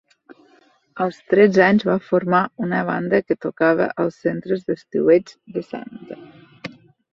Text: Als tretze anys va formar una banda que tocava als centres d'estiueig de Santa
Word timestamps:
Als 1.03 1.19
tretze 1.33 1.61
anys 1.65 1.85
va 1.89 1.97
formar 2.05 2.39
una 2.69 2.81
banda 2.89 3.21
que 3.29 3.39
tocava 3.47 3.89
als 4.07 4.19
centres 4.25 4.67
d'estiueig 4.73 5.37
de 5.59 5.67
Santa 5.71 6.21